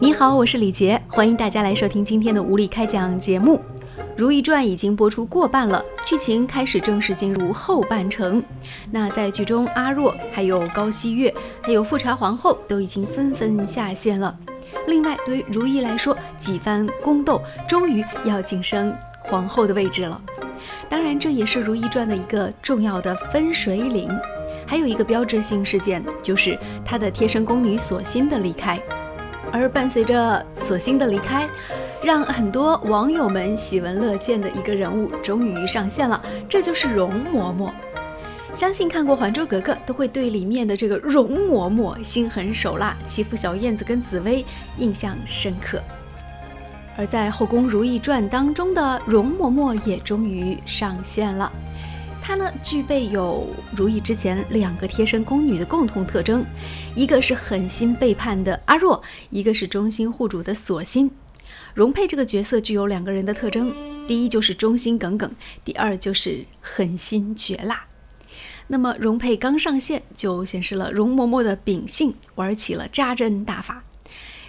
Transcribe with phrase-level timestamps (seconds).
[0.00, 3.56] 你好，我是李杰，欢迎大家来收听今天的无理开讲节目。
[4.16, 8.42] 《如懿传》已经播出过半了，剧情开始正式进入后半程。
[8.90, 14.36] 那在剧中，阿若、还有高羲月、还有富察皇后都已经纷纷下线了。
[14.86, 20.20] 另外，对于如懿来说，几番宫斗，终于要晋升皇后的位置了。
[20.88, 24.08] 当然，这也是《如懿传》的一个重要的分水岭。
[24.66, 28.78] 还有一个标志性事件，就是她的贴身宫女索馨的离开。
[29.52, 31.48] 而伴随着索馨的离开，
[32.02, 37.70] 让很多网友们喜闻乐见的一个人物终于上线了，这就是容嬷嬷。
[38.52, 44.44] 相信看过《还珠格格》都会对里面的这个容嬷嬷心狠手辣、欺负小燕子跟紫薇
[44.78, 45.82] 印象深刻。
[46.96, 51.50] 而在《后宫如懿传》当中的容嬷嬷也终于上线了。
[52.26, 53.46] 她呢，具备有
[53.76, 56.42] 如懿之前两个贴身宫女的共同特征，
[56.94, 61.10] 一个是狠心背叛的阿若，一个是忠心护主的索心。
[61.74, 63.74] 容佩这个角色具有两个人的特征，
[64.06, 65.30] 第一就是忠心耿耿，
[65.66, 67.84] 第二就是狠心绝辣。
[68.68, 73.84] 那么容佩刚上线就显示了容嬷嬷的秉性，玩起了扎针大法。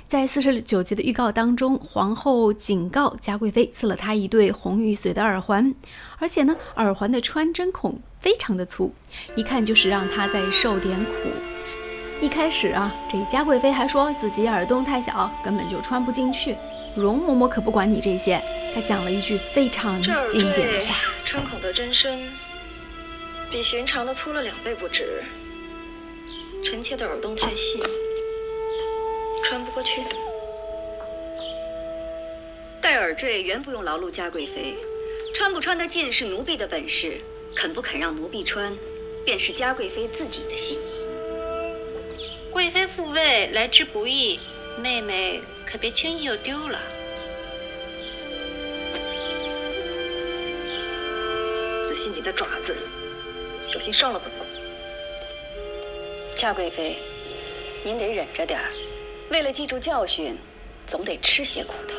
[0.07, 5.73] 在四十九集的预告当中，皇后警告嘉贵妃赐了她一对红玉髓的耳环，
[6.19, 8.93] 而且呢，耳环的穿针孔非常的粗，
[9.35, 11.11] 一看就是让她在受点苦。
[12.21, 16.55] 一开始啊，这嘉贵妃还说自己耳洞太小，根本就穿不进去。
[16.95, 18.39] 容嬷嬷可不管你这些，
[18.75, 22.19] 她讲了一句非常经典的话：穿孔的针身。
[23.51, 25.23] 比寻常的粗了两倍不止。
[26.63, 27.79] 臣妾的耳洞太细，
[29.47, 30.01] 穿不过去。
[32.81, 34.75] 戴耳坠原不用劳碌嘉贵妃，
[35.35, 37.21] 穿不穿得进是奴婢的本事，
[37.55, 38.75] 肯不肯让奴婢穿，
[39.23, 40.99] 便是嘉贵妃自己的心意。
[42.49, 44.39] 贵妃复位来之不易，
[44.81, 46.81] 妹妹可别轻易又丢了。
[51.83, 52.75] 仔细你的爪子！
[53.63, 54.47] 小心伤了本宫。
[56.35, 56.97] 嘉贵妃，
[57.83, 58.71] 您得忍着点儿，
[59.31, 60.37] 为了记住教训，
[60.85, 61.95] 总得吃些苦头。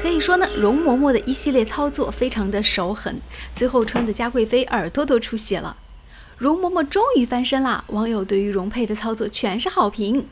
[0.00, 3.20] 可以说呢，容嬷嬷的一系列操作非常的手狠，
[3.54, 5.78] 最后穿的嘉贵妃耳朵都出血了。
[6.36, 7.84] 容嬷嬷终于翻身啦！
[7.88, 10.28] 网友对于容佩的操作全是好评。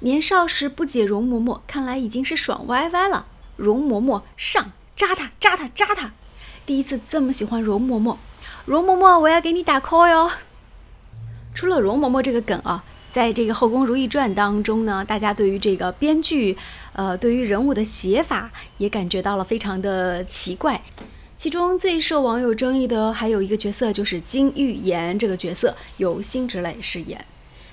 [0.00, 3.26] 年少时不解容嬷嬷，看来已经是爽歪歪了。
[3.56, 6.12] 容嬷嬷上扎他扎他扎他，
[6.64, 8.16] 第一次这么喜欢容嬷嬷。
[8.64, 10.30] 容嬷嬷，我要给你打 call 哟。
[11.54, 16.56] 除了容嬷嬷这个梗啊，在这个《后宫如懿传》当中呢，大家对于这个编剧，
[16.94, 20.80] 呃，对于人物的写法也感觉到了非常的奇怪。
[21.36, 27.22] 其中最受网友争议的还有一个角色，就是金玉妍这个角色，由辛芷蕾饰演。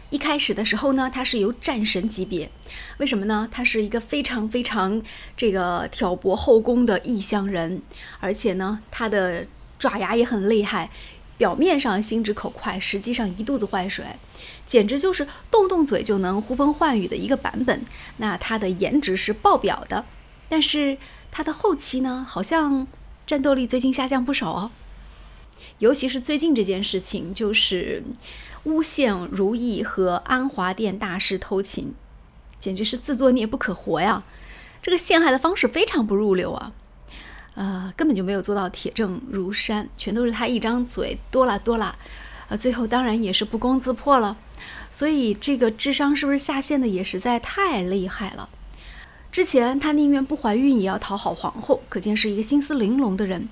[0.09, 2.51] 一开始的时候呢，她是由战神级别，
[2.97, 3.47] 为什么呢？
[3.49, 5.01] 她是一个非常非常
[5.37, 7.81] 这个挑拨后宫的异乡人，
[8.19, 9.45] 而且呢，她的。
[9.79, 10.89] 爪牙也很厉害，
[11.39, 14.05] 表面上心直口快，实际上一肚子坏水，
[14.67, 17.81] 简直就是动动嘴就能呼风唤雨的一个版本。
[18.17, 20.03] 那他的颜值是爆表的，
[20.49, 20.97] 但是
[21.31, 22.85] 他的后期呢，好像
[23.25, 24.71] 战斗力最近下降不少哦。
[25.77, 28.03] 尤其是最近这件事情，就是
[28.65, 31.93] 诬陷如意和安华殿大师偷情，
[32.59, 34.23] 简直是自作孽不可活呀！
[34.81, 36.73] 这个陷害的方式非常不入流啊。
[37.59, 41.93] 呃，根本就没有做到铁证如山，全都是他一张嘴哆啦哆啦，
[42.47, 44.37] 呃，最后当然也是不攻自破了。
[44.93, 48.47] 所以这个智商是不是下线的也实在太厉害了？
[49.29, 53.49] 之前他宁愿不怀孕也要讨好皇后，可见是一个心思玲珑的人。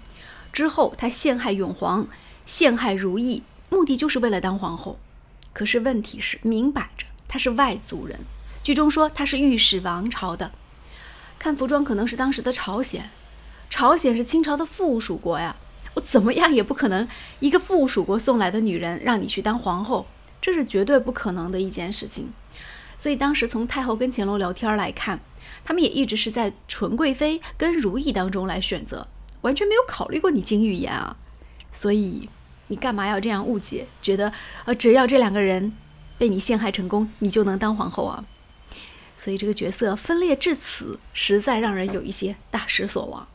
[0.53, 2.07] 之后他陷害永皇，
[2.45, 4.97] 陷害如意，目的就是为了当皇后。
[5.51, 8.21] 可是问题是明摆着他是外族人，
[8.63, 10.51] 剧中说他是御史王朝的，
[11.37, 13.09] 看服装可能是当时的朝鲜。
[13.69, 15.55] 朝鲜是清朝的附属国呀，
[15.93, 17.07] 我怎么样也不可能
[17.39, 20.05] 一个附属国送来的女人让你去当皇后，
[20.41, 22.31] 这是绝对不可能的一件事情。
[22.97, 25.19] 所以当时从太后跟乾隆聊天来看，
[25.63, 29.07] 他们也一直是在纯贵妃跟如意当中来选择，
[29.41, 31.17] 完全没有考虑过你金玉妍啊。
[31.71, 32.27] 所以
[32.67, 34.33] 你干嘛要这样误解，觉得
[34.65, 35.73] 呃只要这两个人
[36.17, 38.25] 被你陷害成功，你就能当皇后啊？
[39.19, 43.27] 所以这个角色分裂至此，实在让人有一些大失所望。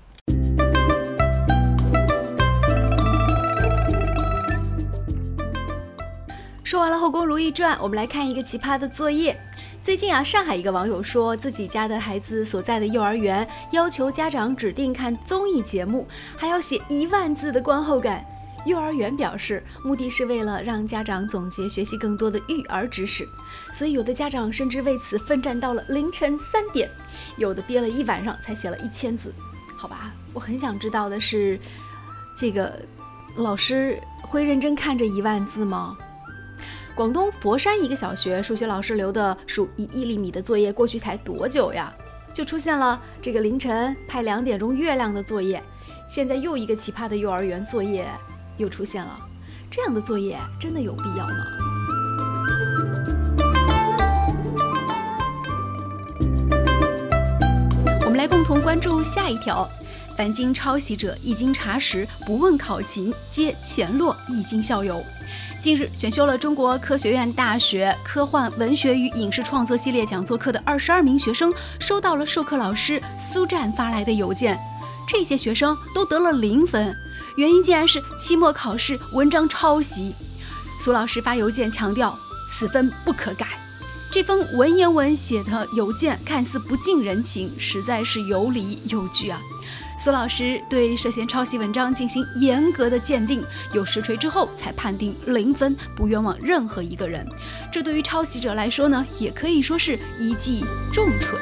[6.73, 9.39] 说完了《后宫如懿传》，我们来看一个奇葩的作业。
[9.83, 18.25] 最近啊，上海一个网友说自己家的孩子所在的幼儿园要求家长指定看综艺节目，还要写一万字的观后感。
[18.65, 23.29] 幼儿园表示，目的是为了让家长总结学习更多的育儿知识，
[23.75, 26.91] 所以有的家长甚至为此奋战到了凌晨三点，
[27.37, 29.31] 有的憋了一晚上才写了一千字。
[29.77, 31.61] 好吧，我很想知道的是，
[32.35, 32.81] 这个
[33.37, 35.99] 老师会认真看这一万字吗？
[37.03, 41.93] 广东佛山一个小学数学老师留的数一亿厘米的作业，过去才多久呀？
[42.33, 45.61] 就出现了这个凌晨拍两点钟月亮的作业。
[46.09, 48.07] 现在又一个奇葩的幼儿园作业
[48.57, 49.19] 又出现了，
[49.69, 51.35] 这样的作业真的有必要吗？
[58.05, 59.69] 我们来共同关注下一条：
[60.23, 65.03] 凡经抄袭者一经查实，不问考勤，皆前落一经校友。
[65.61, 73.03] 近日，选修了中国科学院大学科幻文学与影视创作系列讲座课的二十二名学生，收到了授课老师
[73.33, 74.57] 苏战发来的邮件。
[75.09, 76.97] 这些学生都得了零分，
[77.37, 80.15] 原因竟然是期末考试文章抄袭。
[80.85, 82.17] 苏老师发邮件强调，
[82.53, 83.49] 此分不可改。
[84.13, 89.41] 这封文言文写的邮件看似不近人情，实在是有理有据啊！
[90.05, 93.41] 苏老师对涉嫌抄袭文章进行严格的鉴定，
[93.73, 97.25] 有实锤之后才判定零分，不冤枉任何一个人。
[97.71, 101.39] 这对于抄袭者来说呢，也可以说是一记重锤。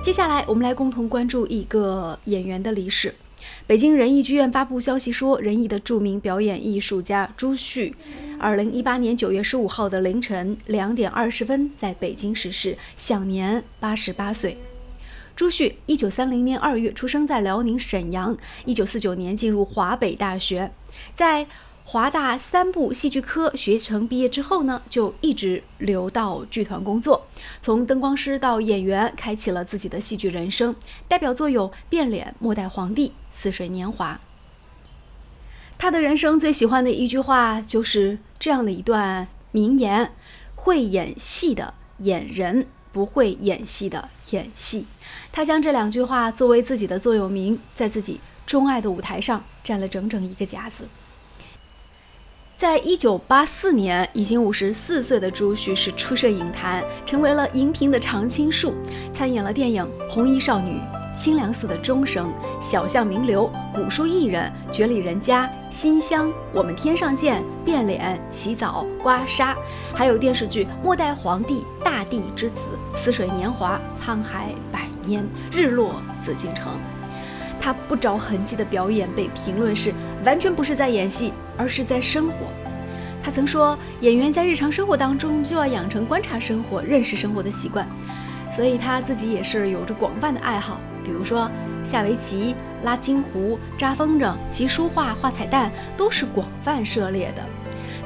[0.00, 3.14] 接下来，我们来共同关注一个演员的离世。
[3.66, 7.94] 北京人艺剧院发布消息说，人艺的著名表演艺术家朱旭，
[8.38, 14.58] 二零一八年九月十五号的凌晨两点二十分在北京逝世，享年八十八岁。
[15.34, 20.70] 朱旭一九三零年二月出生在辽宁沈阳，一九四九年进入华北大学，
[21.14, 21.46] 在。
[21.84, 27.26] 华大三部戏剧科学成毕业之后呢，就一直留到剧团工作，
[27.60, 30.74] 从灯光师到演员，开启了自己的戏剧人生。
[31.06, 34.14] 代表作有《变脸》《末代皇帝》《似水年华》。
[35.76, 40.12] 他的人生最喜欢的一句话就是这样的一段名言
[40.54, 44.86] ：“会演戏的演人，不会演戏的演戏。”
[45.30, 50.84] 他将这两句话作为自己的座右铭，在自己钟爱的舞台上站了整整一个甲子。
[52.62, 58.72] 在一九八四年，已经五十四岁的朱旭是初涉影坛，成为了荧屏的常青树，
[59.12, 60.70] 参演了电影《红衣少女》
[61.18, 62.26] 《清凉寺的钟声》
[62.64, 63.50] 《小巷名流》
[63.84, 69.52] 《古书艺人》《绝里人家》《新乡》《我们天上见》《变脸》《洗澡》《刮痧》，
[69.92, 71.54] 还有电视剧《末代皇帝》
[71.84, 72.56] 《大地之子》
[72.96, 75.24] 《似水年华》《沧海百年》
[75.60, 76.66] 《日落紫禁城》。
[77.62, 79.94] 他不着痕迹的表演被评论是
[80.24, 82.34] 完全不是在演戏，而是在生活。
[83.22, 87.86] 他曾说，演员在日常生活当中就要养成观察生活、认识生活的习惯。
[88.50, 91.48] 所以他自己也是有着广泛的爱好，比如说
[91.84, 97.42] 下围棋、拉金壶、扎风筝、习书画、画彩蛋，都是广泛涉猎的。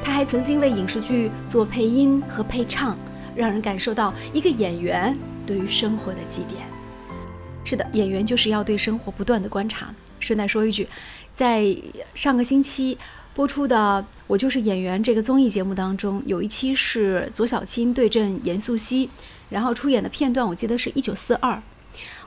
[0.05, 2.95] 他还曾经为影视剧做配音和配唱，
[3.35, 5.17] 让人感受到一个演员
[5.47, 6.76] 对于生活的祭奠。
[7.67, 9.93] 是的，演员就是要对生活不断的观察。
[10.21, 10.89] 顺带说一句，
[11.35, 11.77] 在
[12.15, 12.97] 上个星期
[13.35, 19.09] 播出的《我就是演员》这个综艺节目当中，有一期是左小青对阵严素汐，
[19.51, 21.61] 然后出演的片段，我记得是一九四二，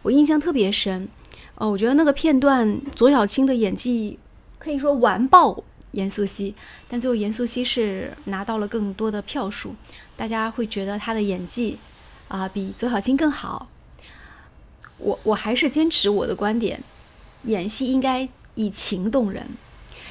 [0.01, 1.07] 我印象特别深。
[1.55, 4.19] 哦，我觉得那个片段左小青的演技
[4.59, 6.53] 可以说完爆严素汐，
[6.89, 9.73] 但最后严素汐是拿到了更多的票数，
[10.15, 11.79] 大家会觉得她的演技
[12.27, 13.67] 啊比左小青更好。
[14.99, 16.81] 我我还是坚持我的观点，
[17.43, 19.45] 演戏应该以情动人，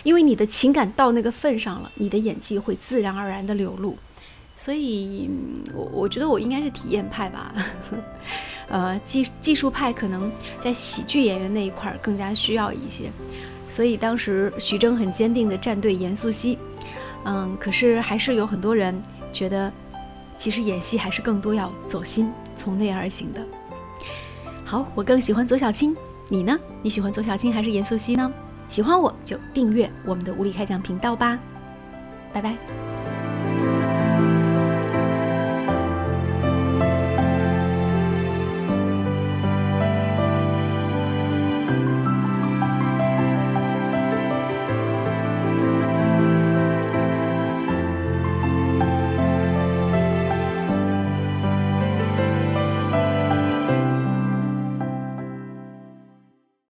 [0.02, 3.97] 因为你的情感到那个份上了，你的演技会自然而然的流露。
[4.57, 5.30] 所以，
[5.73, 7.54] 我我觉得我应该是体验派吧，
[8.66, 13.09] 呃，技技术派可能在喜剧演员那一块更加需要一些。
[13.68, 16.57] 所以当时徐峥很坚定的站队严素汐，
[17.25, 19.00] 嗯，可是还是有很多人
[19.33, 19.73] 觉得，
[20.37, 23.40] 其实演戏还是更多要走心，从内而行的。
[24.69, 25.97] 好，我更喜欢左小青，
[26.29, 26.55] 你呢？
[26.83, 28.31] 你喜欢左小青还是严素汐呢？
[28.69, 31.39] 喜欢我就订阅我们的无理开讲频道吧，
[32.35, 32.98] 拜拜。